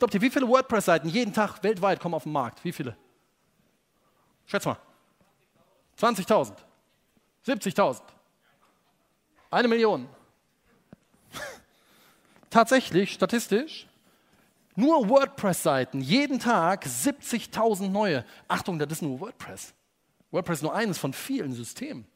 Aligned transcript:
Stoppt 0.00 0.14
ihr, 0.14 0.22
wie 0.22 0.30
viele 0.30 0.48
WordPress-Seiten 0.48 1.10
jeden 1.10 1.34
Tag 1.34 1.62
weltweit 1.62 2.00
kommen 2.00 2.14
auf 2.14 2.22
den 2.22 2.32
Markt? 2.32 2.64
Wie 2.64 2.72
viele? 2.72 2.96
Schätz 4.46 4.64
mal. 4.64 4.78
20.000. 5.98 6.54
70.000. 7.46 8.00
Eine 9.50 9.68
Million. 9.68 10.08
Tatsächlich, 12.48 13.12
statistisch, 13.12 13.88
nur 14.74 15.06
WordPress-Seiten, 15.06 16.00
jeden 16.00 16.38
Tag 16.38 16.86
70.000 16.86 17.90
neue. 17.90 18.24
Achtung, 18.48 18.78
das 18.78 18.90
ist 18.90 19.02
nur 19.02 19.20
WordPress. 19.20 19.74
WordPress 20.30 20.60
ist 20.60 20.62
nur 20.62 20.74
eines 20.74 20.96
von 20.96 21.12
vielen 21.12 21.52
Systemen. 21.52 22.06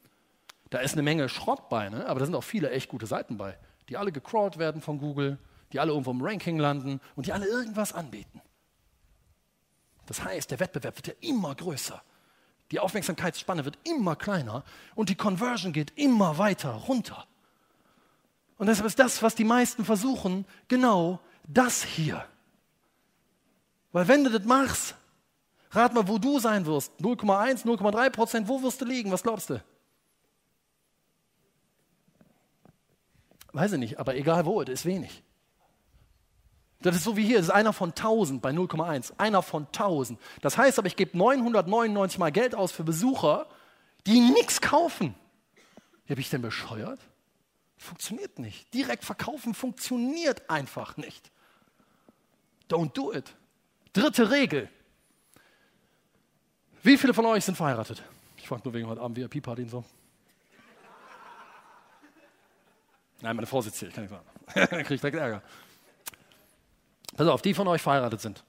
Da 0.71 0.79
ist 0.79 0.93
eine 0.93 1.03
Menge 1.03 1.29
Schrott 1.29 1.69
bei, 1.69 1.89
ne? 1.89 2.07
aber 2.07 2.19
da 2.19 2.25
sind 2.25 2.33
auch 2.33 2.43
viele 2.43 2.71
echt 2.71 2.89
gute 2.89 3.05
Seiten 3.05 3.37
bei, 3.37 3.55
die 3.89 3.97
alle 3.97 4.11
gecrawlt 4.11 4.57
werden 4.57 4.81
von 4.81 4.97
Google, 4.97 5.37
die 5.71 5.79
alle 5.79 5.91
irgendwo 5.91 6.11
im 6.11 6.21
Ranking 6.21 6.57
landen 6.57 7.01
und 7.15 7.25
die 7.25 7.33
alle 7.33 7.47
irgendwas 7.47 7.93
anbieten. 7.93 8.41
Das 10.05 10.23
heißt, 10.23 10.51
der 10.51 10.59
Wettbewerb 10.59 10.95
wird 10.97 11.07
ja 11.07 11.13
immer 11.21 11.55
größer. 11.55 12.01
Die 12.71 12.79
Aufmerksamkeitsspanne 12.79 13.65
wird 13.65 13.77
immer 13.83 14.15
kleiner 14.15 14.63
und 14.95 15.09
die 15.09 15.15
Conversion 15.15 15.73
geht 15.73 15.93
immer 15.97 16.37
weiter 16.37 16.71
runter. 16.71 17.25
Und 18.57 18.67
deshalb 18.67 18.87
ist 18.87 18.99
das, 18.99 19.21
was 19.21 19.35
die 19.35 19.43
meisten 19.43 19.85
versuchen, 19.85 20.45
genau 20.67 21.19
das 21.47 21.83
hier. 21.83 22.25
Weil 23.91 24.07
wenn 24.07 24.23
du 24.23 24.29
das 24.29 24.45
machst, 24.45 24.95
rat 25.71 25.93
mal, 25.93 26.07
wo 26.07 26.17
du 26.17 26.39
sein 26.39 26.65
wirst. 26.65 26.91
0,1, 26.99 27.65
0,3 27.65 28.09
Prozent, 28.09 28.47
wo 28.47 28.61
wirst 28.63 28.81
du 28.81 28.85
liegen? 28.85 29.11
Was 29.11 29.23
glaubst 29.23 29.49
du? 29.49 29.63
Weiß 33.51 33.71
ich 33.73 33.79
nicht, 33.79 33.99
aber 33.99 34.15
egal 34.15 34.45
wo, 34.45 34.63
das 34.63 34.81
ist 34.81 34.85
wenig. 34.85 35.23
Das 36.81 36.95
ist 36.95 37.03
so 37.03 37.17
wie 37.17 37.25
hier, 37.25 37.37
das 37.37 37.47
ist 37.47 37.53
einer 37.53 37.73
von 37.73 37.89
1000 37.89 38.41
bei 38.41 38.51
0,1. 38.51 39.13
Einer 39.17 39.41
von 39.41 39.65
1000. 39.65 40.19
Das 40.41 40.57
heißt 40.57 40.77
aber, 40.77 40.87
ich 40.87 40.95
gebe 40.95 41.17
999 41.17 42.19
Mal 42.19 42.31
Geld 42.31 42.53
aus 42.53 42.71
für 42.71 42.83
Besucher, 42.83 43.47
die 44.05 44.19
nichts 44.19 44.61
kaufen. 44.61 45.15
Wie 46.05 46.13
habe 46.13 46.21
ich 46.21 46.29
denn 46.29 46.41
bescheuert? 46.41 46.99
Funktioniert 47.77 48.39
nicht. 48.39 48.73
Direkt 48.73 49.03
verkaufen 49.03 49.53
funktioniert 49.53 50.49
einfach 50.49 50.97
nicht. 50.97 51.31
Don't 52.69 52.93
do 52.93 53.13
it. 53.13 53.33
Dritte 53.93 54.29
Regel. 54.31 54.69
Wie 56.83 56.97
viele 56.97 57.13
von 57.13 57.25
euch 57.25 57.43
sind 57.43 57.55
verheiratet? 57.55 58.03
Ich 58.37 58.47
frage 58.47 58.61
nur 58.63 58.73
wegen 58.73 58.87
heute 58.87 59.01
Abend 59.01 59.17
VIP-Party 59.17 59.63
und 59.63 59.69
so. 59.69 59.83
Nein, 63.21 63.35
meine 63.35 63.47
Frau 63.47 63.61
sitzt 63.61 63.79
hier, 63.79 63.87
ich 63.87 63.95
kann 63.95 64.03
nicht 64.03 64.11
sagen. 64.11 64.25
Dann 64.53 64.83
kriege 64.83 64.93
ich 64.95 65.01
direkt 65.01 65.17
Ärger. 65.17 65.41
Pass 67.15 67.27
auf, 67.27 67.41
die 67.41 67.53
von 67.53 67.67
euch 67.67 67.81
verheiratet 67.81 68.21
sind. 68.21 68.43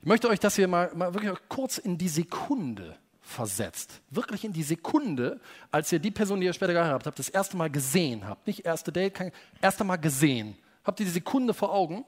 Ich 0.00 0.06
möchte 0.06 0.28
euch 0.28 0.38
das 0.38 0.56
hier 0.56 0.68
mal, 0.68 0.90
mal 0.94 1.12
wirklich 1.14 1.32
kurz 1.48 1.78
in 1.78 1.98
die 1.98 2.08
Sekunde 2.08 2.96
versetzt. 3.20 4.02
Wirklich 4.10 4.44
in 4.44 4.52
die 4.52 4.62
Sekunde, 4.62 5.40
als 5.70 5.90
ihr 5.92 5.98
die 5.98 6.10
Person, 6.10 6.40
die 6.40 6.46
ihr 6.46 6.52
später 6.52 6.74
geheiratet 6.74 7.06
habt, 7.06 7.18
das 7.18 7.28
erste 7.28 7.56
Mal 7.56 7.70
gesehen 7.70 8.28
habt. 8.28 8.46
Nicht 8.46 8.64
erste 8.64 8.92
Date, 8.92 9.14
kein, 9.14 9.32
erste 9.60 9.82
Mal 9.82 9.96
gesehen. 9.96 10.56
Habt 10.84 11.00
ihr 11.00 11.06
die 11.06 11.12
Sekunde 11.12 11.54
vor 11.54 11.72
Augen? 11.72 12.04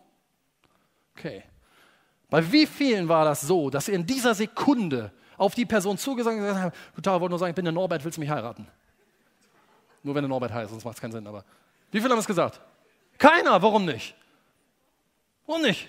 Okay. 1.17 1.43
Bei 2.29 2.53
wie 2.53 2.67
vielen 2.67 3.09
war 3.09 3.25
das 3.25 3.41
so, 3.41 3.71
dass 3.71 3.89
ihr 3.89 3.95
in 3.95 4.07
dieser 4.07 4.35
Sekunde 4.35 5.11
auf 5.39 5.55
die 5.55 5.65
Person 5.65 5.97
zugesagt 5.97 6.39
habt, 6.39 6.77
Tag, 7.03 7.15
ich 7.15 7.21
wollte 7.21 7.31
nur 7.31 7.39
sagen, 7.39 7.51
ich 7.51 7.57
bin 7.57 7.65
der 7.65 7.73
Norbert, 7.73 8.05
willst 8.05 8.17
du 8.17 8.21
mich 8.21 8.31
heiraten? 8.31 8.67
Nur 10.03 10.15
wenn 10.15 10.23
der 10.23 10.29
Norbert 10.29 10.53
heißt, 10.53 10.71
sonst 10.71 10.85
macht 10.85 10.97
es 10.97 11.01
keinen 11.01 11.13
Sinn. 11.13 11.27
Aber 11.27 11.45
wie 11.91 12.01
viele 12.01 12.13
haben 12.13 12.19
es 12.19 12.27
gesagt? 12.27 12.61
Keiner, 13.19 13.61
warum 13.63 13.85
nicht? 13.87 14.15
Warum 15.47 15.63
nicht? 15.63 15.89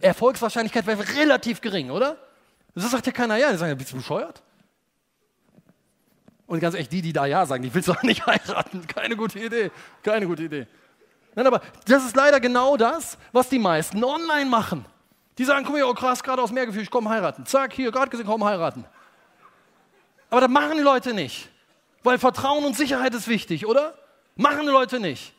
Erfolgswahrscheinlichkeit 0.00 0.86
wäre 0.86 1.06
relativ 1.16 1.60
gering, 1.60 1.90
oder? 1.90 2.16
Das 2.74 2.90
sagt 2.90 3.06
ja 3.06 3.12
keiner 3.12 3.36
ja. 3.36 3.50
Die 3.50 3.58
sagen, 3.58 3.76
bist 3.76 3.92
du 3.92 3.96
bescheuert? 3.96 4.42
Und 6.46 6.60
ganz 6.60 6.74
ehrlich, 6.74 6.88
die, 6.88 7.02
die 7.02 7.12
da 7.12 7.26
ja 7.26 7.46
sagen, 7.46 7.62
die 7.62 7.72
willst 7.72 7.88
du 7.88 7.92
auch 7.92 8.02
nicht 8.02 8.26
heiraten. 8.26 8.86
Keine 8.86 9.16
gute 9.16 9.38
Idee. 9.38 9.70
Keine 10.02 10.26
gute 10.26 10.44
Idee. 10.44 10.66
Nein, 11.34 11.46
aber 11.46 11.60
das 11.86 12.04
ist 12.04 12.16
leider 12.16 12.40
genau 12.40 12.76
das, 12.76 13.16
was 13.32 13.48
die 13.48 13.58
meisten 13.58 14.02
online 14.02 14.50
machen. 14.50 14.84
Die 15.38 15.44
sagen, 15.44 15.64
komm 15.64 15.76
hier, 15.76 15.88
oh 15.88 15.94
krass, 15.94 16.22
gerade 16.22 16.42
aus 16.42 16.50
Meergefühl, 16.50 16.82
ich 16.82 16.90
komme 16.90 17.08
heiraten. 17.08 17.46
Zack, 17.46 17.72
hier, 17.72 17.92
gerade 17.92 18.10
gesehen, 18.10 18.26
komm 18.26 18.44
heiraten. 18.44 18.84
Aber 20.28 20.40
das 20.40 20.50
machen 20.50 20.76
die 20.76 20.82
Leute 20.82 21.14
nicht. 21.14 21.48
Weil 22.02 22.18
Vertrauen 22.18 22.64
und 22.64 22.76
Sicherheit 22.76 23.14
ist 23.14 23.28
wichtig, 23.28 23.66
oder? 23.66 23.94
Machen 24.36 24.62
die 24.62 24.72
Leute 24.72 25.00
nicht. 25.00 25.34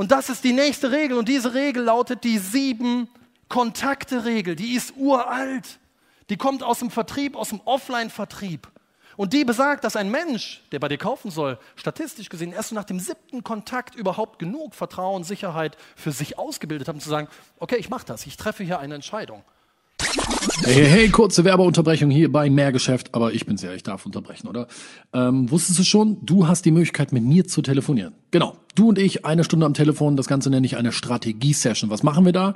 Und 0.00 0.12
das 0.12 0.30
ist 0.30 0.44
die 0.44 0.54
nächste 0.54 0.92
Regel. 0.92 1.18
Und 1.18 1.28
diese 1.28 1.52
Regel 1.52 1.82
lautet 1.82 2.24
die 2.24 2.38
sieben 2.38 3.06
Kontakte-Regel. 3.50 4.56
Die 4.56 4.72
ist 4.72 4.94
uralt. 4.96 5.78
Die 6.30 6.38
kommt 6.38 6.62
aus 6.62 6.78
dem 6.78 6.90
Vertrieb, 6.90 7.36
aus 7.36 7.50
dem 7.50 7.60
Offline-Vertrieb. 7.66 8.66
Und 9.18 9.34
die 9.34 9.44
besagt, 9.44 9.84
dass 9.84 9.96
ein 9.96 10.10
Mensch, 10.10 10.62
der 10.72 10.78
bei 10.78 10.88
dir 10.88 10.96
kaufen 10.96 11.30
soll, 11.30 11.58
statistisch 11.76 12.30
gesehen 12.30 12.54
erst 12.54 12.72
nach 12.72 12.84
dem 12.84 12.98
siebten 12.98 13.44
Kontakt 13.44 13.94
überhaupt 13.94 14.38
genug 14.38 14.74
Vertrauen, 14.74 15.22
Sicherheit 15.22 15.76
für 15.96 16.12
sich 16.12 16.38
ausgebildet 16.38 16.88
hat, 16.88 16.94
um 16.94 17.00
zu 17.02 17.10
sagen, 17.10 17.28
okay, 17.58 17.76
ich 17.76 17.90
mache 17.90 18.06
das, 18.06 18.26
ich 18.26 18.38
treffe 18.38 18.64
hier 18.64 18.78
eine 18.78 18.94
Entscheidung. 18.94 19.44
Hey, 20.62 20.86
hey, 20.86 21.08
kurze 21.08 21.44
Werbeunterbrechung 21.44 22.10
hier 22.10 22.30
bei 22.30 22.50
Mehrgeschäft, 22.50 23.14
aber 23.14 23.32
ich 23.32 23.46
bin's 23.46 23.62
ja, 23.62 23.72
ich 23.72 23.82
darf 23.82 24.06
unterbrechen, 24.06 24.46
oder? 24.46 24.68
Ähm, 25.12 25.50
wusstest 25.50 25.78
du 25.78 25.84
schon, 25.84 26.18
du 26.24 26.46
hast 26.46 26.64
die 26.64 26.70
Möglichkeit, 26.70 27.12
mit 27.12 27.24
mir 27.24 27.46
zu 27.46 27.62
telefonieren. 27.62 28.14
Genau, 28.30 28.56
du 28.74 28.90
und 28.90 28.98
ich, 28.98 29.24
eine 29.24 29.42
Stunde 29.42 29.66
am 29.66 29.74
Telefon, 29.74 30.16
das 30.16 30.28
Ganze 30.28 30.50
nenne 30.50 30.66
ich 30.66 30.76
eine 30.76 30.92
Strategie-Session. 30.92 31.90
Was 31.90 32.02
machen 32.02 32.24
wir 32.24 32.32
da? 32.32 32.54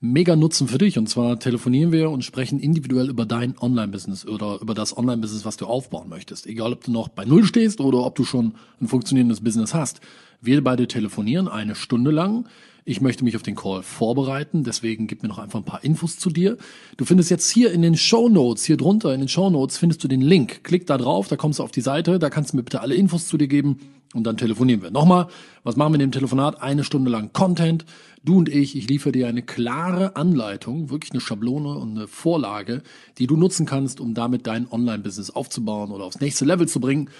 Mega 0.00 0.34
Nutzen 0.34 0.66
für 0.66 0.78
dich. 0.78 0.98
Und 0.98 1.08
zwar 1.08 1.38
telefonieren 1.38 1.92
wir 1.92 2.10
und 2.10 2.24
sprechen 2.24 2.58
individuell 2.58 3.08
über 3.08 3.24
dein 3.24 3.56
Online-Business 3.56 4.26
oder 4.26 4.58
über 4.60 4.74
das 4.74 4.96
Online-Business, 4.96 5.44
was 5.44 5.56
du 5.56 5.66
aufbauen 5.66 6.08
möchtest. 6.08 6.46
Egal, 6.46 6.72
ob 6.72 6.82
du 6.82 6.90
noch 6.90 7.08
bei 7.08 7.24
Null 7.24 7.44
stehst 7.44 7.80
oder 7.80 7.98
ob 7.98 8.16
du 8.16 8.24
schon 8.24 8.54
ein 8.80 8.88
funktionierendes 8.88 9.42
Business 9.42 9.74
hast. 9.74 10.00
Wir 10.42 10.62
beide 10.62 10.88
telefonieren 10.88 11.48
eine 11.48 11.76
Stunde 11.76 12.10
lang 12.10 12.46
ich 12.84 13.00
möchte 13.00 13.22
mich 13.22 13.36
auf 13.36 13.42
den 13.42 13.54
Call 13.54 13.82
vorbereiten, 13.82 14.64
deswegen 14.64 15.06
gib 15.06 15.22
mir 15.22 15.28
noch 15.28 15.38
einfach 15.38 15.60
ein 15.60 15.64
paar 15.64 15.84
Infos 15.84 16.18
zu 16.18 16.30
dir. 16.30 16.56
Du 16.96 17.04
findest 17.04 17.30
jetzt 17.30 17.48
hier 17.48 17.70
in 17.70 17.82
den 17.82 17.96
Show 17.96 18.28
Notes, 18.28 18.64
hier 18.64 18.76
drunter 18.76 19.14
in 19.14 19.20
den 19.20 19.28
Show 19.28 19.50
Notes 19.50 19.78
findest 19.78 20.02
du 20.02 20.08
den 20.08 20.20
Link. 20.20 20.64
Klick 20.64 20.86
da 20.88 20.98
drauf, 20.98 21.28
da 21.28 21.36
kommst 21.36 21.60
du 21.60 21.62
auf 21.62 21.70
die 21.70 21.80
Seite, 21.80 22.18
da 22.18 22.28
kannst 22.28 22.52
du 22.52 22.56
mir 22.56 22.64
bitte 22.64 22.80
alle 22.80 22.96
Infos 22.96 23.28
zu 23.28 23.38
dir 23.38 23.46
geben 23.46 23.78
und 24.14 24.24
dann 24.24 24.36
telefonieren 24.36 24.82
wir. 24.82 24.90
Nochmal, 24.90 25.28
was 25.62 25.76
machen 25.76 25.92
wir 25.92 26.00
in 26.00 26.10
dem 26.10 26.12
Telefonat? 26.12 26.60
Eine 26.60 26.82
Stunde 26.82 27.10
lang 27.10 27.32
Content. 27.32 27.84
Du 28.24 28.36
und 28.36 28.48
ich, 28.48 28.76
ich 28.76 28.88
liefere 28.88 29.12
dir 29.12 29.28
eine 29.28 29.42
klare 29.42 30.16
Anleitung, 30.16 30.90
wirklich 30.90 31.12
eine 31.12 31.20
Schablone 31.20 31.78
und 31.78 31.96
eine 31.96 32.08
Vorlage, 32.08 32.82
die 33.18 33.28
du 33.28 33.36
nutzen 33.36 33.64
kannst, 33.64 34.00
um 34.00 34.12
damit 34.12 34.48
dein 34.48 34.70
Online-Business 34.70 35.30
aufzubauen 35.30 35.92
oder 35.92 36.04
aufs 36.04 36.20
nächste 36.20 36.44
Level 36.44 36.66
zu 36.66 36.80
bringen. 36.80 37.10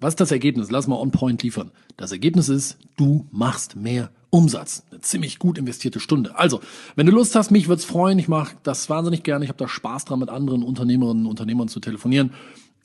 Was 0.00 0.12
ist 0.12 0.20
das 0.20 0.30
Ergebnis? 0.30 0.70
Lass 0.70 0.86
mal 0.86 0.96
on 0.96 1.10
point 1.10 1.42
liefern. 1.42 1.70
Das 1.98 2.10
Ergebnis 2.10 2.48
ist, 2.48 2.78
du 2.96 3.26
machst 3.30 3.76
mehr 3.76 4.10
Umsatz. 4.30 4.82
Eine 4.90 5.02
ziemlich 5.02 5.38
gut 5.38 5.58
investierte 5.58 6.00
Stunde. 6.00 6.38
Also, 6.38 6.60
wenn 6.96 7.04
du 7.04 7.12
Lust 7.12 7.34
hast, 7.34 7.50
mich 7.50 7.68
würde 7.68 7.80
es 7.80 7.84
freuen. 7.84 8.18
Ich 8.18 8.26
mache 8.26 8.56
das 8.62 8.88
wahnsinnig 8.88 9.24
gerne. 9.24 9.44
Ich 9.44 9.50
habe 9.50 9.58
da 9.58 9.68
Spaß 9.68 10.06
dran, 10.06 10.18
mit 10.18 10.30
anderen 10.30 10.62
Unternehmerinnen 10.62 11.26
und 11.26 11.30
Unternehmern 11.30 11.68
zu 11.68 11.80
telefonieren 11.80 12.32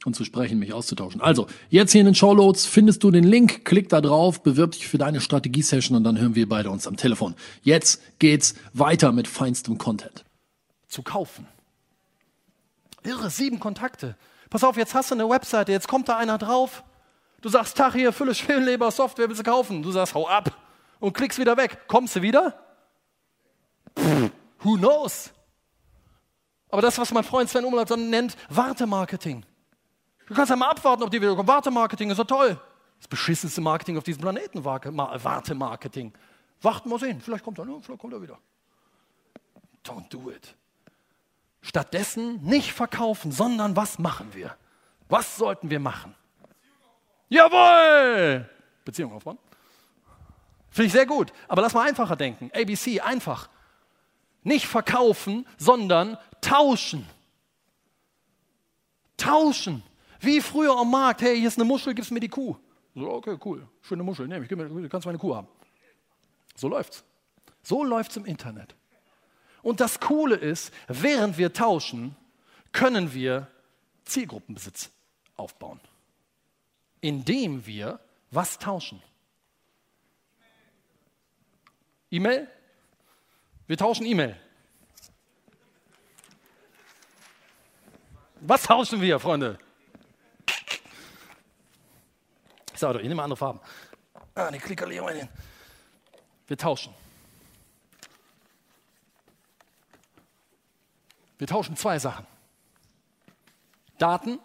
und 0.03 0.15
zu 0.15 0.25
sprechen, 0.25 0.59
mich 0.59 0.73
auszutauschen. 0.73 1.21
Also, 1.21 1.47
jetzt 1.69 1.93
hier 1.93 2.01
in 2.01 2.05
den 2.05 2.15
Showloads 2.15 2.65
findest 2.65 3.01
du 3.03 3.11
den 3.11 3.23
Link. 3.23 3.63
Klick 3.63 3.87
da 3.87 4.01
drauf, 4.01 4.43
bewirb 4.43 4.71
dich 4.71 4.87
für 4.87 4.97
deine 4.97 5.21
Strategie-Session 5.21 5.95
und 5.95 6.03
dann 6.03 6.19
hören 6.19 6.35
wir 6.35 6.49
beide 6.49 6.69
uns 6.69 6.85
am 6.85 6.97
Telefon. 6.97 7.35
Jetzt 7.63 8.01
geht's 8.19 8.55
weiter 8.73 9.13
mit 9.13 9.29
feinstem 9.29 9.77
Content. 9.77 10.25
Zu 10.89 11.01
kaufen. 11.01 11.47
Irre, 13.03 13.29
sieben 13.29 13.59
Kontakte. 13.59 14.17
Pass 14.49 14.65
auf, 14.65 14.75
jetzt 14.75 14.93
hast 14.93 15.11
du 15.11 15.15
eine 15.15 15.29
Webseite, 15.29 15.71
jetzt 15.71 15.87
kommt 15.87 16.09
da 16.09 16.17
einer 16.17 16.37
drauf 16.37 16.83
Du 17.41 17.49
sagst, 17.49 17.77
Tag 17.77 17.93
hier, 17.93 18.11
Fülle 18.11 18.33
Schwellenleber, 18.33 18.89
Software 18.91 19.27
willst 19.27 19.45
du 19.45 19.49
kaufen. 19.49 19.83
Du 19.83 19.91
sagst, 19.91 20.13
hau 20.15 20.27
ab 20.27 20.51
und 20.99 21.13
klickst 21.13 21.37
wieder 21.39 21.55
weg. 21.57 21.87
Kommst 21.87 22.15
du 22.15 22.21
wieder? 22.21 22.59
Pff, 23.97 24.31
who 24.59 24.75
knows? 24.77 25.31
Aber 26.69 26.81
das, 26.81 26.97
was 26.97 27.11
mein 27.11 27.23
Freund 27.23 27.49
Sven 27.49 27.65
Umlaut 27.65 27.89
dann 27.89 28.09
nennt, 28.09 28.35
Wartemarketing. 28.49 29.45
Du 30.27 30.33
kannst 30.33 30.49
ja 30.49 30.55
mal 30.55 30.69
abwarten, 30.69 31.03
ob 31.03 31.11
die 31.11 31.21
wieder 31.21 31.35
kommen. 31.35 31.47
Wartemarketing 31.47 32.09
ist 32.09 32.17
doch 32.17 32.25
toll. 32.25 32.59
Das 32.99 33.07
beschissenste 33.07 33.61
Marketing 33.61 33.97
auf 33.97 34.03
diesem 34.03 34.21
Planeten, 34.21 34.63
Wartemarketing. 34.65 36.13
Warten 36.61 36.89
wir 36.89 36.97
sehen, 36.97 37.21
vielleicht 37.21 37.43
kommt 37.43 37.59
er, 37.59 37.65
ne? 37.65 37.79
vielleicht 37.81 38.01
kommt 38.01 38.13
er 38.13 38.21
wieder. 38.21 38.39
Don't 39.85 40.09
do 40.09 40.31
it. 40.31 40.55
Stattdessen 41.61 42.43
nicht 42.43 42.73
verkaufen, 42.73 43.31
sondern 43.31 43.75
was 43.75 43.99
machen 43.99 44.33
wir? 44.33 44.55
Was 45.07 45.37
sollten 45.37 45.69
wir 45.69 45.79
machen? 45.79 46.15
Jawohl! 47.29 48.49
Beziehung 48.83 49.13
aufbauen. 49.13 49.39
Finde 50.69 50.87
ich 50.87 50.93
sehr 50.93 51.05
gut. 51.05 51.31
Aber 51.47 51.61
lass 51.61 51.73
mal 51.73 51.87
einfacher 51.87 52.15
denken. 52.15 52.51
ABC, 52.53 52.99
einfach. 52.99 53.49
Nicht 54.43 54.67
verkaufen, 54.67 55.47
sondern 55.57 56.17
tauschen. 56.41 57.07
Tauschen. 59.17 59.83
Wie 60.19 60.41
früher 60.41 60.77
am 60.77 60.91
Markt. 60.91 61.21
Hey, 61.21 61.37
hier 61.39 61.47
ist 61.47 61.57
eine 61.57 61.65
Muschel, 61.65 61.93
gibst 61.93 62.11
mir 62.11 62.19
die 62.19 62.29
Kuh. 62.29 62.55
So, 62.93 63.09
okay, 63.11 63.37
cool. 63.43 63.67
Schöne 63.81 64.03
Muschel. 64.03 64.27
Nehme 64.27 64.43
ich. 64.43 64.49
Du 64.49 64.89
kannst 64.89 65.05
meine 65.05 65.17
Kuh 65.17 65.35
haben. 65.35 65.47
So 66.55 66.67
läuft's. 66.67 67.03
So 67.63 67.83
läuft's 67.83 68.15
im 68.17 68.25
Internet. 68.25 68.75
Und 69.63 69.79
das 69.79 69.99
Coole 69.99 70.35
ist, 70.35 70.71
während 70.87 71.37
wir 71.37 71.51
tauschen, 71.51 72.15
können 72.71 73.13
wir 73.13 73.47
Zielgruppenbesitz 74.03 74.91
aufbauen. 75.35 75.79
Indem 77.05 77.63
wir 77.67 77.99
was 78.31 78.57
tauschen? 78.57 78.99
E-Mail? 82.09 82.47
Wir 83.67 83.77
tauschen 83.77 84.07
E-Mail. 84.07 84.35
Was 88.39 88.63
tauschen 88.63 89.01
wir, 89.01 89.19
Freunde? 89.19 89.59
Ich 92.73 92.79
sage 92.79 92.95
doch, 92.95 93.01
ich 93.01 93.07
nehme 93.07 93.21
andere 93.21 93.37
Farben. 93.37 93.59
Ah, 94.33 94.49
die 94.49 94.57
Klicker 94.57 94.89
hin. 94.89 95.29
Wir 96.47 96.57
tauschen. 96.57 96.91
Wir 101.37 101.45
tauschen 101.45 101.77
zwei 101.77 101.99
Sachen. 101.99 102.25
Daten 103.99 104.39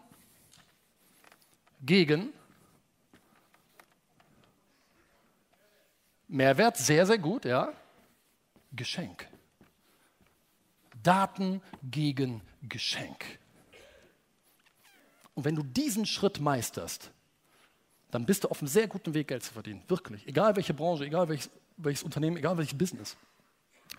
gegen 1.80 2.34
Mehrwert, 6.30 6.76
sehr, 6.76 7.04
sehr 7.06 7.18
gut, 7.18 7.44
ja. 7.44 7.72
Geschenk. 8.72 9.28
Daten 11.02 11.60
gegen 11.82 12.40
Geschenk. 12.62 13.24
Und 15.34 15.44
wenn 15.44 15.56
du 15.56 15.62
diesen 15.62 16.06
Schritt 16.06 16.40
meisterst, 16.40 17.10
dann 18.12 18.26
bist 18.26 18.44
du 18.44 18.48
auf 18.48 18.60
einem 18.60 18.68
sehr 18.68 18.86
guten 18.86 19.12
Weg, 19.12 19.28
Geld 19.28 19.42
zu 19.42 19.52
verdienen. 19.52 19.82
Wirklich. 19.88 20.26
Egal 20.26 20.54
welche 20.54 20.72
Branche, 20.72 21.04
egal 21.04 21.28
welches, 21.28 21.50
welches 21.76 22.04
Unternehmen, 22.04 22.36
egal 22.36 22.56
welches 22.56 22.76
Business. 22.78 23.16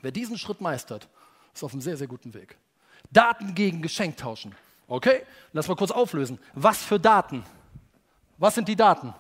Wer 0.01 0.11
diesen 0.11 0.37
Schritt 0.37 0.61
meistert, 0.61 1.09
ist 1.53 1.63
auf 1.63 1.73
einem 1.73 1.81
sehr, 1.81 1.97
sehr 1.97 2.07
guten 2.07 2.33
Weg. 2.33 2.57
Daten 3.11 3.55
gegen 3.55 3.81
Geschenk 3.81 4.15
tauschen. 4.17 4.55
Okay? 4.87 5.23
Lass 5.51 5.67
mal 5.67 5.75
kurz 5.75 5.91
auflösen. 5.91 6.39
Was 6.53 6.83
für 6.83 6.99
Daten? 6.99 7.43
Was 8.37 8.55
sind 8.55 8.67
die 8.67 8.75
Daten? 8.75 9.13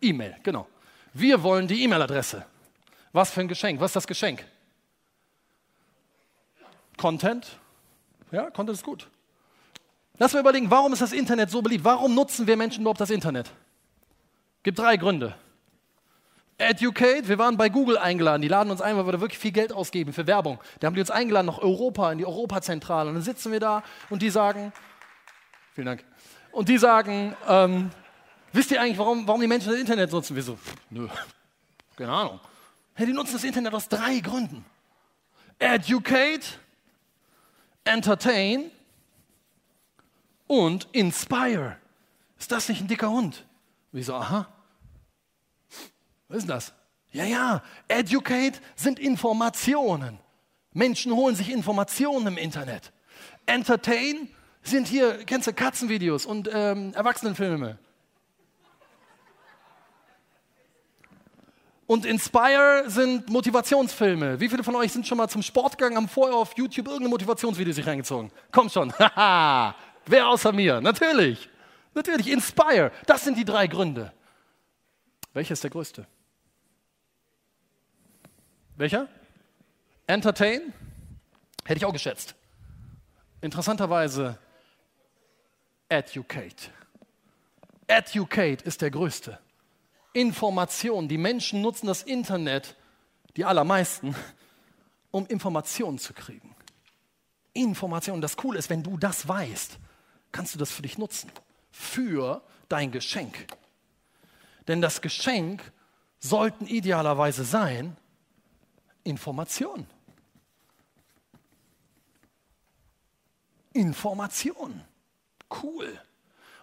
E-Mail, 0.00 0.36
genau. 0.42 0.66
Wir 1.14 1.42
wollen 1.44 1.68
die 1.68 1.82
E-Mail-Adresse. 1.84 2.44
Was 3.12 3.30
für 3.30 3.40
ein 3.40 3.48
Geschenk? 3.48 3.80
Was 3.80 3.90
ist 3.90 3.96
das 3.96 4.06
Geschenk? 4.06 4.44
Content. 6.96 7.58
Ja, 8.32 8.50
Content 8.50 8.76
ist 8.76 8.84
gut. 8.84 9.08
Lass 10.18 10.32
mal 10.32 10.40
überlegen, 10.40 10.70
warum 10.70 10.92
ist 10.92 11.02
das 11.02 11.12
Internet 11.12 11.50
so 11.50 11.62
beliebt? 11.62 11.84
Warum 11.84 12.14
nutzen 12.14 12.46
wir 12.48 12.56
Menschen 12.56 12.80
überhaupt 12.82 13.00
das 13.00 13.10
Internet? 13.10 13.52
Gibt 14.64 14.78
drei 14.78 14.96
Gründe. 14.96 15.36
Educate, 16.58 17.28
wir 17.28 17.38
waren 17.38 17.56
bei 17.56 17.68
Google 17.68 17.98
eingeladen, 17.98 18.40
die 18.40 18.48
laden 18.48 18.70
uns 18.70 18.80
ein, 18.80 18.96
weil 18.96 19.06
wir 19.06 19.12
da 19.12 19.20
wirklich 19.20 19.40
viel 19.40 19.50
Geld 19.50 19.72
ausgeben 19.72 20.12
für 20.12 20.26
Werbung. 20.26 20.60
Da 20.78 20.86
haben 20.86 20.94
die 20.94 21.00
uns 21.00 21.10
eingeladen 21.10 21.46
nach 21.46 21.58
Europa, 21.58 22.10
in 22.12 22.18
die 22.18 22.26
Europazentrale. 22.26 23.08
Und 23.08 23.16
dann 23.16 23.24
sitzen 23.24 23.50
wir 23.50 23.60
da 23.60 23.82
und 24.08 24.22
die 24.22 24.30
sagen, 24.30 24.72
vielen 25.74 25.86
Dank, 25.86 26.04
und 26.52 26.68
die 26.68 26.78
sagen, 26.78 27.36
ähm, 27.48 27.90
wisst 28.54 28.70
ihr 28.70 28.80
eigentlich, 28.80 28.98
warum, 28.98 29.26
warum 29.26 29.40
die 29.40 29.46
Menschen 29.46 29.70
das 29.70 29.80
Internet 29.80 30.10
nutzen? 30.12 30.34
Wir 30.34 30.42
so, 30.42 30.58
nö, 30.90 31.08
keine 31.96 32.12
Ahnung. 32.12 32.40
Hey, 32.94 33.06
die 33.06 33.12
nutzen 33.12 33.34
das 33.34 33.44
Internet 33.44 33.74
aus 33.74 33.88
drei 33.88 34.20
Gründen. 34.20 34.64
Educate, 35.58 36.46
Entertain 37.84 38.70
und 40.46 40.88
Inspire. 40.92 41.76
Ist 42.38 42.52
das 42.52 42.68
nicht 42.68 42.80
ein 42.80 42.88
dicker 42.88 43.10
Hund? 43.10 43.44
Wie 43.92 44.02
so, 44.02 44.14
aha. 44.14 44.48
Was 46.28 46.38
ist 46.38 46.48
das? 46.48 46.72
Ja, 47.12 47.24
ja, 47.24 47.62
Educate 47.88 48.60
sind 48.74 48.98
Informationen. 48.98 50.18
Menschen 50.72 51.12
holen 51.12 51.36
sich 51.36 51.50
Informationen 51.50 52.26
im 52.26 52.36
Internet. 52.36 52.92
Entertain 53.46 54.28
sind 54.62 54.88
hier, 54.88 55.24
kennst 55.24 55.46
du 55.46 55.52
Katzenvideos 55.52 56.26
und 56.26 56.50
ähm, 56.52 56.92
Erwachsenenfilme. 56.94 57.78
Und 61.86 62.06
Inspire 62.06 62.84
sind 62.86 63.28
Motivationsfilme. 63.28 64.40
Wie 64.40 64.48
viele 64.48 64.64
von 64.64 64.74
euch 64.76 64.92
sind 64.92 65.06
schon 65.06 65.18
mal 65.18 65.28
zum 65.28 65.42
Sport 65.42 65.76
gegangen, 65.76 65.96
haben 65.96 66.08
vorher 66.08 66.36
auf 66.36 66.56
YouTube 66.56 66.86
irgendein 66.86 67.10
Motivationsvideo 67.10 67.74
sich 67.74 67.86
reingezogen? 67.86 68.30
Komm 68.50 68.70
schon. 68.70 68.92
Haha. 68.98 69.74
Wer 70.06 70.28
außer 70.28 70.52
mir? 70.52 70.80
Natürlich. 70.80 71.48
Natürlich. 71.94 72.28
Inspire. 72.28 72.90
Das 73.06 73.24
sind 73.24 73.36
die 73.36 73.44
drei 73.44 73.66
Gründe. 73.66 74.12
Welcher 75.34 75.52
ist 75.52 75.62
der 75.62 75.70
größte? 75.70 76.06
Welcher? 78.76 79.08
Entertain? 80.06 80.72
Hätte 81.64 81.78
ich 81.78 81.84
auch 81.84 81.92
geschätzt. 81.92 82.34
Interessanterweise 83.40 84.38
Educate. 85.88 86.70
Educate 87.86 88.64
ist 88.64 88.80
der 88.80 88.90
größte. 88.90 89.38
Information. 90.14 91.08
Die 91.08 91.18
Menschen 91.18 91.60
nutzen 91.60 91.86
das 91.86 92.02
Internet, 92.02 92.76
die 93.36 93.44
allermeisten, 93.44 94.14
um 95.10 95.26
Informationen 95.26 95.98
zu 95.98 96.14
kriegen. 96.14 96.54
Informationen. 97.52 98.22
Das 98.22 98.36
Coole 98.36 98.58
ist, 98.58 98.70
wenn 98.70 98.82
du 98.82 98.96
das 98.96 99.28
weißt, 99.28 99.78
kannst 100.32 100.54
du 100.54 100.58
das 100.58 100.70
für 100.70 100.82
dich 100.82 100.96
nutzen. 100.96 101.30
Für 101.70 102.42
dein 102.68 102.90
Geschenk. 102.90 103.46
Denn 104.66 104.80
das 104.80 105.02
Geschenk 105.02 105.72
sollten 106.18 106.66
idealerweise 106.66 107.44
sein, 107.44 107.96
Information. 109.02 109.86
Information. 113.72 114.82
Cool. 115.62 116.00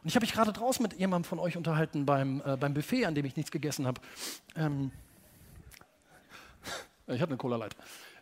Und 0.04 0.08
ich 0.08 0.16
habe 0.16 0.24
mich 0.24 0.34
gerade 0.34 0.52
draußen 0.52 0.82
mit 0.82 0.94
jemandem 0.94 1.30
von 1.30 1.40
euch 1.40 1.58
unterhalten 1.58 2.06
beim, 2.06 2.42
äh, 2.46 2.58
beim 2.58 2.74
Buffet, 2.74 3.06
an 3.06 3.14
dem 3.14 3.26
ich 3.26 3.36
nichts 3.36 3.52
gegessen 3.52 3.86
habe. 3.86 4.02
Ähm, 4.56 4.92
ich 7.08 7.22
hatte 7.22 7.32
eine 7.32 7.38
Cola 7.38 7.58
Light. 7.58 7.76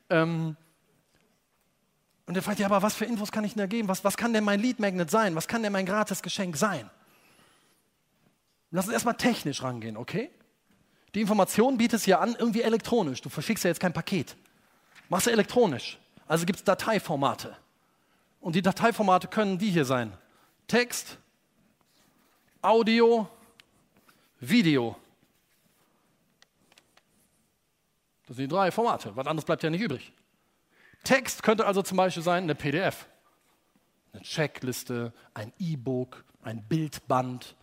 Ähm, 0.09 0.57
und 2.25 2.35
er 2.35 2.43
fragt, 2.43 2.59
ja, 2.59 2.67
aber 2.67 2.81
was 2.81 2.95
für 2.95 3.05
Infos 3.05 3.31
kann 3.31 3.43
ich 3.43 3.53
denn 3.53 3.61
da 3.61 3.65
geben? 3.65 3.87
Was, 3.87 4.03
was 4.03 4.17
kann 4.17 4.33
denn 4.33 4.43
mein 4.43 4.59
Lead 4.59 4.79
Magnet 4.79 5.09
sein? 5.09 5.35
Was 5.35 5.47
kann 5.47 5.63
denn 5.63 5.71
mein 5.71 5.85
gratis 5.85 6.21
Geschenk 6.21 6.57
sein? 6.57 6.89
Lass 8.71 8.85
uns 8.85 8.93
erstmal 8.93 9.15
technisch 9.15 9.63
rangehen, 9.63 9.97
okay? 9.97 10.29
Die 11.15 11.21
Information 11.21 11.77
bietest 11.77 12.05
du 12.05 12.11
ja 12.11 12.19
an, 12.19 12.35
irgendwie 12.37 12.61
elektronisch. 12.61 13.21
Du 13.21 13.29
verschickst 13.29 13.63
ja 13.63 13.69
jetzt 13.69 13.79
kein 13.79 13.93
Paket. 13.93 14.35
Machst 15.07 15.25
du 15.25 15.31
elektronisch. 15.31 15.97
Also 16.27 16.45
gibt 16.45 16.59
es 16.59 16.65
Dateiformate. 16.65 17.55
Und 18.39 18.55
die 18.55 18.61
Dateiformate 18.61 19.27
können 19.27 19.57
die 19.57 19.71
hier 19.71 19.85
sein. 19.85 20.13
Text, 20.67 21.17
Audio, 22.61 23.29
Video. 24.39 24.97
Das 28.27 28.35
sind 28.35 28.51
die 28.51 28.53
drei 28.53 28.69
Formate. 28.71 29.15
Was 29.15 29.27
anderes 29.27 29.45
bleibt 29.45 29.63
ja 29.63 29.69
nicht 29.69 29.81
übrig. 29.81 30.11
Text 31.03 31.41
könnte 31.41 31.65
also 31.65 31.81
zum 31.81 31.97
Beispiel 31.97 32.21
sein 32.21 32.43
eine 32.43 32.55
PDF, 32.55 33.07
eine 34.11 34.21
Checkliste, 34.23 35.13
ein 35.33 35.53
E-Book, 35.57 36.25
ein 36.43 36.61
Bildband, 36.67 37.55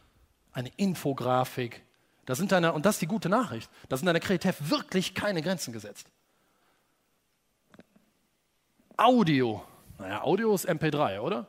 eine 0.53 0.71
Infografik. 0.77 1.83
Da 2.25 2.35
sind 2.35 2.51
deine, 2.51 2.73
und 2.73 2.87
das 2.87 2.97
ist 2.97 3.03
die 3.03 3.07
gute 3.07 3.29
Nachricht, 3.29 3.71
da 3.89 3.97
sind 3.97 4.07
deine 4.07 4.21
Kreativ 4.21 4.57
wirklich 4.71 5.15
keine 5.15 5.43
Grenzen 5.43 5.73
gesetzt. 5.73 6.09
Audio. 8.97 9.63
Naja, 9.99 10.23
Audio 10.23 10.55
ist 10.55 10.69
MP3, 10.69 11.21
oder? 11.21 11.47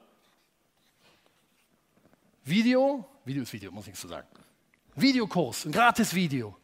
Video, 2.43 3.05
Video 3.27 3.43
ist 3.43 3.51
Video, 3.51 3.71
muss 3.71 3.83
ich 3.83 3.87
nichts 3.89 4.01
zu 4.01 4.07
sagen. 4.07 4.27
Videokurs, 4.95 5.65
ein 5.65 5.71
gratis 5.71 6.13
Video. 6.13 6.55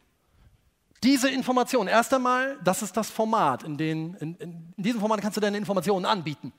Diese 1.02 1.30
Information, 1.30 1.86
erst 1.86 2.14
einmal, 2.14 2.58
das 2.64 2.82
ist 2.82 2.96
das 2.96 3.10
Format, 3.10 3.62
in, 3.62 3.76
den, 3.76 4.14
in, 4.14 4.34
in, 4.36 4.74
diesem 4.78 5.00
Format 5.00 5.20
kannst 5.20 5.36
du 5.36 5.40
deine 5.40 5.58
Informationen 5.58 6.06
anbieten. 6.06 6.52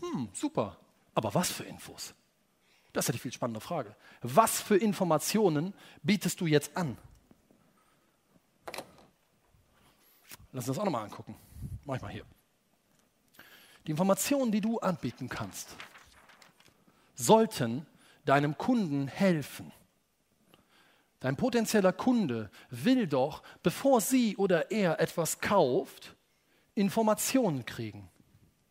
Hm, 0.00 0.28
super. 0.32 0.76
Aber 1.14 1.32
was 1.34 1.52
für 1.52 1.62
Infos? 1.62 2.14
Das 2.92 3.04
ist 3.04 3.08
ja 3.08 3.12
die 3.12 3.18
viel 3.20 3.32
spannende 3.32 3.60
Frage. 3.60 3.94
Was 4.22 4.60
für 4.60 4.76
Informationen 4.76 5.72
bietest 6.02 6.40
du 6.40 6.46
jetzt 6.46 6.76
an? 6.76 6.98
Lass 10.52 10.66
uns 10.68 10.76
das 10.76 10.78
auch 10.78 10.84
nochmal 10.84 11.04
angucken. 11.04 11.36
Mach 11.84 11.96
ich 11.96 12.02
mal 12.02 12.10
hier. 12.10 12.24
die 13.86 13.92
Informationen, 13.92 14.50
die 14.50 14.60
du 14.60 14.80
anbieten 14.80 15.28
kannst, 15.28 15.76
sollten 17.14 17.86
deinem 18.24 18.56
Kunden 18.58 19.08
helfen. 19.08 19.72
Dein 21.20 21.36
potenzieller 21.36 21.92
Kunde 21.92 22.50
will 22.70 23.06
doch, 23.06 23.42
bevor 23.62 24.00
sie 24.00 24.36
oder 24.36 24.70
er 24.70 24.98
etwas 25.00 25.40
kauft, 25.40 26.16
Informationen 26.74 27.64
kriegen. 27.64 28.08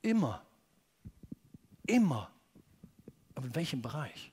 Immer. 0.01 0.41
Immer. 1.87 2.29
Aber 3.35 3.47
in 3.47 3.55
welchem 3.55 3.81
Bereich? 3.81 4.31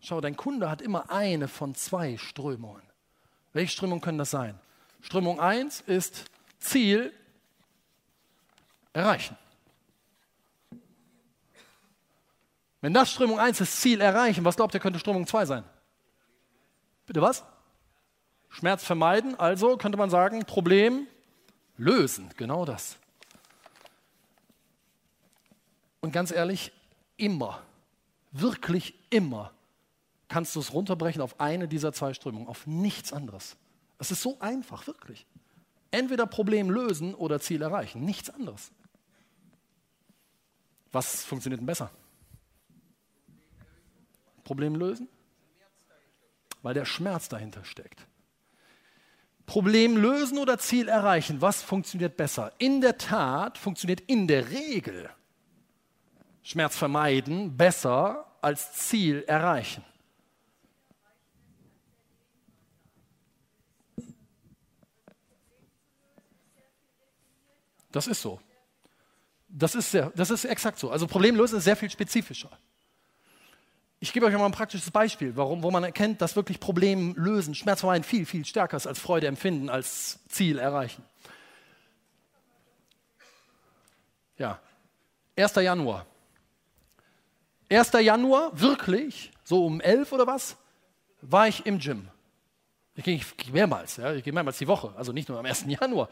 Schau, 0.00 0.20
dein 0.20 0.36
Kunde 0.36 0.68
hat 0.68 0.82
immer 0.82 1.10
eine 1.10 1.48
von 1.48 1.74
zwei 1.74 2.16
Strömungen. 2.16 2.82
Welche 3.52 3.72
Strömungen 3.72 4.02
können 4.02 4.18
das 4.18 4.32
sein? 4.32 4.58
Strömung 5.00 5.38
1 5.38 5.82
ist 5.82 6.24
Ziel 6.58 7.12
erreichen. 8.92 9.36
Wenn 12.84 12.92
das 12.92 13.10
Strömung 13.10 13.40
1 13.40 13.62
ist, 13.62 13.80
Ziel 13.80 14.02
erreichen, 14.02 14.44
was 14.44 14.56
glaubt 14.56 14.74
ihr, 14.74 14.78
könnte 14.78 14.98
Strömung 14.98 15.26
2 15.26 15.46
sein? 15.46 15.64
Bitte 17.06 17.22
was? 17.22 17.42
Schmerz 18.50 18.84
vermeiden, 18.84 19.40
also 19.40 19.78
könnte 19.78 19.96
man 19.96 20.10
sagen, 20.10 20.44
Problem 20.44 21.06
lösen, 21.78 22.28
genau 22.36 22.66
das. 22.66 22.98
Und 26.02 26.12
ganz 26.12 26.30
ehrlich, 26.30 26.72
immer, 27.16 27.62
wirklich 28.32 28.92
immer 29.08 29.52
kannst 30.28 30.54
du 30.54 30.60
es 30.60 30.74
runterbrechen 30.74 31.22
auf 31.22 31.40
eine 31.40 31.68
dieser 31.68 31.94
zwei 31.94 32.12
Strömungen, 32.12 32.48
auf 32.48 32.66
nichts 32.66 33.14
anderes. 33.14 33.56
Es 33.96 34.10
ist 34.10 34.20
so 34.20 34.38
einfach, 34.40 34.86
wirklich. 34.86 35.24
Entweder 35.90 36.26
Problem 36.26 36.68
lösen 36.68 37.14
oder 37.14 37.40
Ziel 37.40 37.62
erreichen, 37.62 38.04
nichts 38.04 38.28
anderes. 38.28 38.72
Was 40.92 41.24
funktioniert 41.24 41.60
denn 41.60 41.66
besser? 41.66 41.90
Problem 44.44 44.76
lösen? 44.76 45.08
Weil 46.62 46.74
der 46.74 46.84
Schmerz 46.84 47.28
dahinter 47.28 47.64
steckt. 47.64 48.06
Problem 49.46 49.96
lösen 49.96 50.38
oder 50.38 50.58
Ziel 50.58 50.88
erreichen, 50.88 51.42
was 51.42 51.62
funktioniert 51.62 52.16
besser? 52.16 52.52
In 52.58 52.80
der 52.80 52.96
Tat 52.96 53.58
funktioniert 53.58 54.00
in 54.00 54.26
der 54.26 54.50
Regel 54.50 55.10
Schmerz 56.44 56.76
vermeiden 56.76 57.56
besser 57.56 58.30
als 58.42 58.74
Ziel 58.74 59.24
erreichen. 59.26 59.82
Das 67.90 68.06
ist 68.06 68.20
so. 68.20 68.40
Das 69.48 69.74
ist, 69.74 69.90
sehr, 69.90 70.10
das 70.10 70.30
ist 70.30 70.44
exakt 70.44 70.78
so. 70.78 70.90
Also 70.90 71.06
Problemlösen 71.06 71.58
ist 71.58 71.64
sehr 71.64 71.76
viel 71.76 71.88
spezifischer. 71.88 72.58
Ich 74.04 74.12
gebe 74.12 74.26
euch 74.26 74.34
mal 74.34 74.44
ein 74.44 74.52
praktisches 74.52 74.90
Beispiel, 74.90 75.34
warum, 75.34 75.62
wo 75.62 75.70
man 75.70 75.82
erkennt, 75.82 76.20
dass 76.20 76.36
wirklich 76.36 76.60
Problemlösen, 76.60 77.54
Schmerzvermeiden 77.54 78.04
viel, 78.04 78.26
viel 78.26 78.44
stärker 78.44 78.76
ist 78.76 78.86
als 78.86 78.98
Freude 78.98 79.28
empfinden, 79.28 79.70
als 79.70 80.18
Ziel 80.28 80.58
erreichen. 80.58 81.02
Ja, 84.36 84.58
1. 85.36 85.54
Januar. 85.54 86.04
1. 87.70 87.92
Januar, 87.92 88.50
wirklich, 88.60 89.30
so 89.42 89.64
um 89.64 89.80
11 89.80 90.12
oder 90.12 90.26
was, 90.26 90.58
war 91.22 91.48
ich 91.48 91.64
im 91.64 91.78
Gym. 91.78 92.06
Ich 92.96 93.04
gehe 93.04 93.22
mehrmals, 93.52 93.96
ja, 93.96 94.12
ich 94.12 94.22
gehe 94.22 94.34
mehrmals 94.34 94.58
die 94.58 94.68
Woche, 94.68 94.92
also 94.98 95.12
nicht 95.12 95.30
nur 95.30 95.38
am 95.38 95.46
1. 95.46 95.64
Januar. 95.66 96.10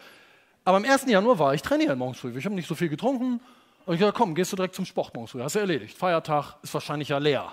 Aber 0.65 0.79
am 0.79 0.87
1. 0.87 1.05
Januar 1.09 1.39
war 1.39 1.53
ich 1.53 1.61
trainieren 1.61 1.99
morgens 1.99 2.21
früh. 2.21 2.35
Ich 2.39 2.47
habe 2.47 2.55
nicht 2.55 2.69
so 2.69 2.75
viel 2.75 2.89
getrunken. 2.89 3.43
Und 3.85 3.95
ich 3.95 4.01
dachte, 4.01 4.15
komm, 4.17 4.35
gehst 4.35 4.51
du 4.51 4.57
direkt 4.57 4.77
zum 4.77 4.87
Sport 4.87 5.13
morgens 5.13 5.33
früh. 5.33 5.43
Hast 5.43 5.57
du 5.57 5.59
erledigt. 5.59 5.99
Feiertag 5.99 6.55
ist 6.63 6.73
wahrscheinlich 6.73 7.11
ja 7.11 7.19
leer. 7.19 7.53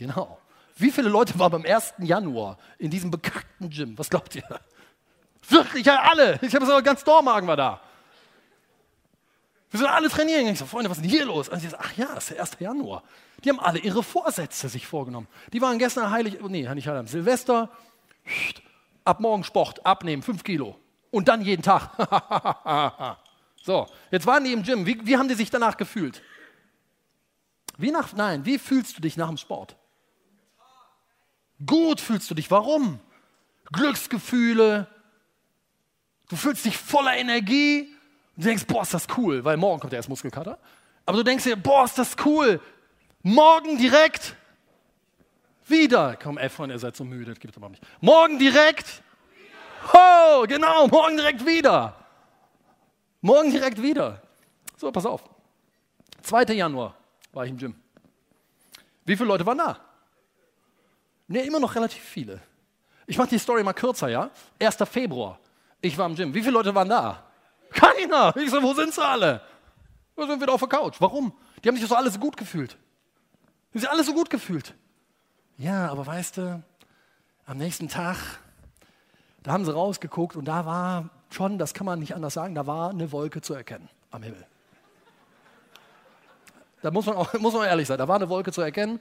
Genau. 0.00 0.38
Wie 0.76 0.90
viele 0.90 1.10
Leute 1.10 1.38
waren 1.38 1.52
beim 1.52 1.66
1. 1.66 1.92
Januar 1.98 2.56
in 2.78 2.90
diesem 2.90 3.10
bekackten 3.10 3.68
Gym? 3.68 3.98
Was 3.98 4.08
glaubt 4.08 4.34
ihr? 4.34 4.60
Wirklich, 5.46 5.84
ja, 5.84 6.00
alle. 6.00 6.38
Ich 6.40 6.54
habe 6.54 6.64
gesagt, 6.64 6.86
ganz 6.86 7.04
Dormagen 7.04 7.46
war 7.46 7.56
da. 7.56 7.80
Wir 9.70 9.78
sind 9.78 9.90
alle 9.90 10.08
trainieren. 10.08 10.46
Ich 10.46 10.58
so, 10.58 10.64
Freunde, 10.64 10.88
was 10.88 10.96
ist 10.96 11.02
denn 11.02 11.10
hier 11.10 11.26
los? 11.26 11.50
Und 11.50 11.62
ich 11.62 11.68
so, 11.68 11.76
ach 11.78 11.92
ja, 11.98 12.08
es 12.16 12.24
ist 12.24 12.30
der 12.30 12.40
1. 12.40 12.56
Januar. 12.60 13.02
Die 13.44 13.50
haben 13.50 13.60
alle 13.60 13.78
ihre 13.78 14.02
Vorsätze 14.02 14.70
sich 14.70 14.86
vorgenommen. 14.86 15.28
Die 15.52 15.60
waren 15.60 15.78
gestern 15.78 16.10
heilig, 16.10 16.38
nee, 16.40 16.66
nicht 16.74 16.88
heilig, 16.88 17.10
Silvester 17.10 17.68
ab 19.04 19.20
morgen 19.20 19.44
Sport, 19.44 19.84
abnehmen, 19.84 20.22
fünf 20.22 20.44
Kilo. 20.44 20.76
Und 21.10 21.28
dann 21.28 21.42
jeden 21.42 21.62
Tag. 21.62 21.90
so, 23.62 23.86
jetzt 24.10 24.26
waren 24.26 24.44
die 24.44 24.54
im 24.54 24.62
Gym. 24.62 24.86
Wie, 24.86 25.06
wie 25.06 25.18
haben 25.18 25.28
die 25.28 25.34
sich 25.34 25.50
danach 25.50 25.76
gefühlt? 25.76 26.22
Wie 27.76 27.90
nach, 27.90 28.14
nein, 28.14 28.46
wie 28.46 28.58
fühlst 28.58 28.96
du 28.96 29.02
dich 29.02 29.18
nach 29.18 29.28
dem 29.28 29.36
Sport? 29.36 29.76
Gut 31.64 32.00
fühlst 32.00 32.30
du 32.30 32.34
dich. 32.34 32.50
Warum? 32.50 33.00
Glücksgefühle. 33.72 34.86
Du 36.28 36.36
fühlst 36.36 36.64
dich 36.64 36.76
voller 36.76 37.16
Energie. 37.16 37.88
Und 38.36 38.44
du 38.44 38.48
denkst, 38.48 38.66
boah, 38.66 38.82
ist 38.82 38.94
das 38.94 39.06
cool, 39.16 39.44
weil 39.44 39.56
morgen 39.56 39.80
kommt 39.80 39.92
der 39.92 39.98
erst 39.98 40.08
Muskelkater. 40.08 40.58
Aber 41.06 41.18
du 41.18 41.24
denkst 41.24 41.44
dir, 41.44 41.56
boah, 41.56 41.84
ist 41.84 41.98
das 41.98 42.16
cool. 42.24 42.60
Morgen 43.22 43.76
direkt 43.76 44.36
wieder. 45.66 46.16
Komm, 46.16 46.38
Efron, 46.38 46.70
ihr 46.70 46.78
seid 46.78 46.96
so 46.96 47.04
müde, 47.04 47.32
das 47.32 47.40
gibt 47.40 47.54
es 47.54 47.58
aber 47.58 47.68
nicht. 47.68 47.82
Morgen 48.00 48.38
direkt. 48.38 49.02
Oh, 49.92 50.44
genau, 50.46 50.86
morgen 50.88 51.16
direkt 51.16 51.44
wieder. 51.44 51.96
Morgen 53.20 53.50
direkt 53.50 53.82
wieder. 53.82 54.22
So, 54.76 54.90
pass 54.90 55.04
auf. 55.04 55.28
2. 56.22 56.44
Januar 56.54 56.94
war 57.32 57.44
ich 57.44 57.50
im 57.50 57.58
Gym. 57.58 57.74
Wie 59.04 59.16
viele 59.16 59.28
Leute 59.28 59.44
waren 59.44 59.58
da? 59.58 59.80
Ne, 61.30 61.42
immer 61.42 61.60
noch 61.60 61.76
relativ 61.76 62.02
viele. 62.02 62.40
Ich 63.06 63.16
mache 63.16 63.28
die 63.28 63.38
Story 63.38 63.62
mal 63.62 63.72
kürzer, 63.72 64.08
ja? 64.08 64.30
1. 64.60 64.76
Februar. 64.90 65.38
Ich 65.80 65.96
war 65.96 66.06
im 66.06 66.16
Gym. 66.16 66.34
Wie 66.34 66.40
viele 66.40 66.54
Leute 66.54 66.74
waren 66.74 66.88
da? 66.88 67.22
Keiner. 67.70 68.36
Ich 68.36 68.50
so, 68.50 68.60
wo 68.60 68.74
sind 68.74 68.92
sie 68.92 69.00
alle? 69.00 69.40
Wir 70.16 70.26
sind 70.26 70.42
wieder 70.42 70.52
auf 70.52 70.58
der 70.58 70.68
Couch. 70.68 70.96
Warum? 70.98 71.32
Die 71.62 71.68
haben 71.68 71.76
sich 71.76 71.86
so 71.86 71.94
alle 71.94 72.10
so 72.10 72.18
gut 72.18 72.36
gefühlt. 72.36 72.72
Die 72.72 73.74
haben 73.74 73.80
sich 73.80 73.90
alle 73.90 74.02
so 74.02 74.12
gut 74.12 74.28
gefühlt. 74.28 74.74
Ja, 75.56 75.88
aber 75.88 76.04
weißt 76.04 76.38
du, 76.38 76.64
am 77.46 77.58
nächsten 77.58 77.88
Tag, 77.88 78.16
da 79.44 79.52
haben 79.52 79.64
sie 79.64 79.72
rausgeguckt 79.72 80.34
und 80.34 80.46
da 80.46 80.66
war 80.66 81.10
schon, 81.30 81.58
das 81.58 81.74
kann 81.74 81.86
man 81.86 82.00
nicht 82.00 82.16
anders 82.16 82.34
sagen, 82.34 82.56
da 82.56 82.66
war 82.66 82.90
eine 82.90 83.12
Wolke 83.12 83.40
zu 83.40 83.54
erkennen 83.54 83.88
am 84.10 84.24
Himmel. 84.24 84.44
Da 86.82 86.90
muss 86.90 87.06
man, 87.06 87.14
auch, 87.14 87.32
muss 87.38 87.54
man 87.54 87.68
ehrlich 87.68 87.86
sein, 87.86 87.98
da 87.98 88.08
war 88.08 88.16
eine 88.16 88.28
Wolke 88.28 88.50
zu 88.50 88.62
erkennen. 88.62 89.00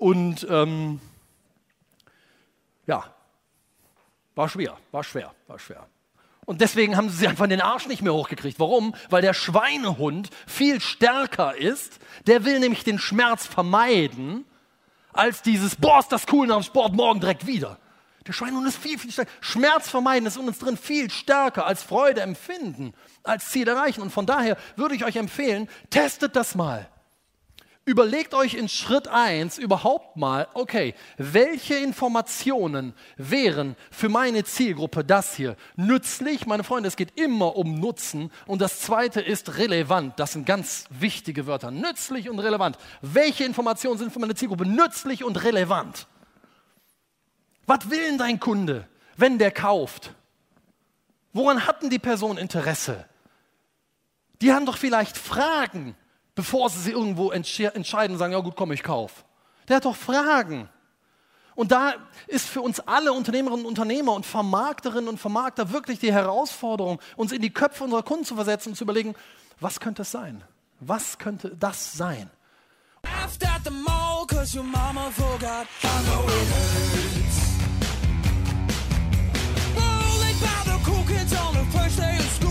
Und 0.00 0.46
ähm, 0.48 0.98
ja, 2.86 3.04
war 4.34 4.48
schwer, 4.48 4.78
war 4.92 5.04
schwer, 5.04 5.34
war 5.46 5.58
schwer. 5.58 5.86
Und 6.46 6.62
deswegen 6.62 6.96
haben 6.96 7.10
sie 7.10 7.18
sich 7.18 7.28
einfach 7.28 7.46
den 7.46 7.60
Arsch 7.60 7.86
nicht 7.86 8.00
mehr 8.00 8.14
hochgekriegt. 8.14 8.58
Warum? 8.58 8.94
Weil 9.10 9.20
der 9.20 9.34
Schweinehund 9.34 10.30
viel 10.46 10.80
stärker 10.80 11.54
ist. 11.54 11.98
Der 12.26 12.46
will 12.46 12.60
nämlich 12.60 12.82
den 12.82 12.98
Schmerz 12.98 13.46
vermeiden 13.46 14.46
als 15.12 15.42
dieses, 15.42 15.76
boah, 15.76 15.98
ist 15.98 16.10
das 16.12 16.24
cool 16.32 16.46
nach 16.46 16.56
dem 16.56 16.64
Sport, 16.64 16.94
morgen 16.94 17.20
direkt 17.20 17.46
wieder. 17.46 17.78
Der 18.26 18.32
Schweinehund 18.32 18.66
ist 18.66 18.78
viel, 18.78 18.98
viel 18.98 19.12
stärker. 19.12 19.30
Schmerz 19.42 19.90
vermeiden 19.90 20.26
ist 20.26 20.38
in 20.38 20.48
uns 20.48 20.60
drin 20.60 20.78
viel 20.78 21.10
stärker 21.10 21.66
als 21.66 21.82
Freude 21.82 22.22
empfinden, 22.22 22.94
als 23.22 23.50
Ziel 23.50 23.68
erreichen. 23.68 24.00
Und 24.00 24.12
von 24.12 24.24
daher 24.24 24.56
würde 24.76 24.94
ich 24.94 25.04
euch 25.04 25.16
empfehlen, 25.16 25.68
testet 25.90 26.36
das 26.36 26.54
mal. 26.54 26.88
Überlegt 27.86 28.34
euch 28.34 28.54
in 28.54 28.68
Schritt 28.68 29.08
1 29.08 29.56
überhaupt 29.56 30.16
mal, 30.16 30.48
okay, 30.52 30.94
welche 31.16 31.76
Informationen 31.76 32.94
wären 33.16 33.74
für 33.90 34.10
meine 34.10 34.44
Zielgruppe 34.44 35.02
das 35.02 35.34
hier 35.34 35.56
nützlich? 35.76 36.46
Meine 36.46 36.62
Freunde, 36.62 36.88
es 36.88 36.96
geht 36.96 37.18
immer 37.18 37.56
um 37.56 37.80
Nutzen. 37.80 38.30
Und 38.46 38.60
das 38.60 38.80
zweite 38.80 39.22
ist 39.22 39.56
relevant. 39.56 40.20
Das 40.20 40.34
sind 40.34 40.44
ganz 40.44 40.84
wichtige 40.90 41.46
Wörter. 41.46 41.70
Nützlich 41.70 42.28
und 42.28 42.38
relevant. 42.38 42.76
Welche 43.00 43.44
Informationen 43.44 43.98
sind 43.98 44.12
für 44.12 44.20
meine 44.20 44.34
Zielgruppe 44.34 44.66
nützlich 44.66 45.24
und 45.24 45.42
relevant? 45.42 46.06
Was 47.66 47.88
will 47.88 48.04
denn 48.04 48.18
dein 48.18 48.38
Kunde, 48.38 48.86
wenn 49.16 49.38
der 49.38 49.52
kauft? 49.52 50.14
Woran 51.32 51.66
hatten 51.66 51.88
die 51.88 51.98
Personen 51.98 52.38
Interesse? 52.38 53.06
Die 54.42 54.52
haben 54.52 54.66
doch 54.66 54.76
vielleicht 54.76 55.16
Fragen 55.16 55.96
bevor 56.40 56.70
sie 56.70 56.80
sich 56.80 56.94
irgendwo 56.94 57.30
entscheiden 57.32 58.14
und 58.14 58.18
sagen, 58.18 58.32
ja 58.32 58.38
gut, 58.38 58.56
komm, 58.56 58.72
ich 58.72 58.82
kauf. 58.82 59.26
Der 59.68 59.76
hat 59.76 59.84
doch 59.84 59.94
Fragen. 59.94 60.70
Und 61.54 61.70
da 61.70 61.92
ist 62.28 62.48
für 62.48 62.62
uns 62.62 62.80
alle 62.80 63.12
Unternehmerinnen 63.12 63.66
und 63.66 63.68
Unternehmer 63.68 64.14
und 64.14 64.24
Vermarkterinnen 64.24 65.08
und 65.10 65.18
Vermarkter 65.18 65.70
wirklich 65.70 65.98
die 65.98 66.14
Herausforderung, 66.14 66.98
uns 67.16 67.32
in 67.32 67.42
die 67.42 67.50
Köpfe 67.50 67.84
unserer 67.84 68.02
Kunden 68.02 68.24
zu 68.24 68.36
versetzen 68.36 68.70
und 68.70 68.76
zu 68.76 68.84
überlegen, 68.84 69.14
was 69.60 69.80
könnte 69.80 70.00
es 70.00 70.10
sein? 70.10 70.42
Was 70.80 71.18
könnte 71.18 71.54
das 71.54 71.92
sein? 71.92 72.30
Rolling 79.76 80.38
by 80.40 80.60
the 80.64 80.90
cool 80.90 81.04
kids 81.04 81.34
on 81.34 81.52
the 81.52 81.78
first 81.78 81.98
day 81.98 82.18
school. 82.38 82.50